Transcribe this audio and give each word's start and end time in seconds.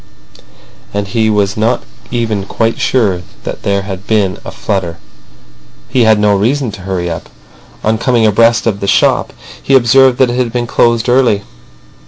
And 0.95 1.09
he 1.09 1.29
was 1.29 1.55
not 1.55 1.83
even 2.09 2.47
quite 2.47 2.79
sure 2.79 3.21
that 3.43 3.61
there 3.61 3.83
had 3.83 4.07
been 4.07 4.39
a 4.43 4.49
flutter. 4.49 4.97
He 5.89 6.05
had 6.05 6.17
no 6.17 6.35
reason 6.35 6.71
to 6.71 6.81
hurry 6.81 7.07
up. 7.07 7.29
On 7.83 7.99
coming 7.99 8.25
abreast 8.25 8.65
of 8.65 8.79
the 8.79 8.87
shop 8.87 9.31
he 9.61 9.75
observed 9.75 10.17
that 10.17 10.31
it 10.31 10.37
had 10.37 10.51
been 10.51 10.65
closed 10.65 11.07
early. 11.07 11.43